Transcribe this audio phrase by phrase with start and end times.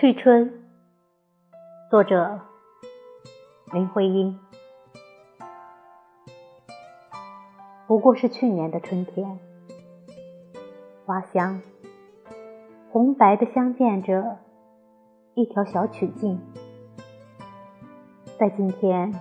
[0.00, 0.50] 去春，
[1.90, 2.40] 作者
[3.70, 4.40] 林徽因。
[7.86, 9.38] 不过是去年的春天，
[11.04, 11.60] 花香
[12.90, 14.38] 红白的相间着
[15.34, 16.40] 一条小曲径，
[18.38, 19.12] 在今天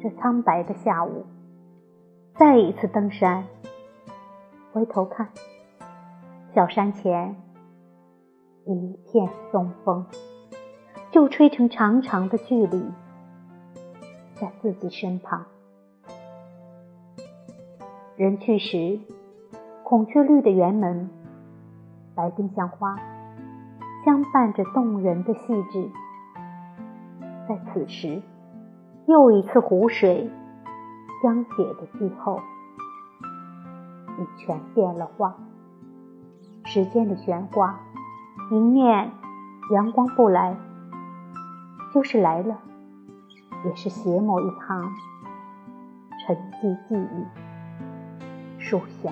[0.00, 1.26] 这苍白的下午，
[2.36, 3.44] 再一次登山，
[4.72, 5.28] 回头看，
[6.54, 7.34] 小山前。
[8.64, 10.06] 一片松风，
[11.10, 12.84] 就吹成长长的距离，
[14.34, 15.44] 在自己身旁。
[18.16, 19.00] 人去时，
[19.82, 21.10] 孔雀绿的园门，
[22.14, 22.96] 白丁香花，
[24.04, 25.40] 相伴着动人的细
[25.72, 25.90] 致。
[27.48, 28.22] 在此时，
[29.06, 30.30] 又一次湖水
[31.22, 32.40] 将解的季候，
[34.18, 35.36] 已全变了化。
[36.64, 37.80] 时间的悬挂。
[38.52, 39.10] 迎面
[39.70, 40.54] 阳光不来，
[41.94, 42.58] 就是来了，
[43.64, 44.92] 也是写某一行
[46.20, 49.10] 沉寂记忆，树下。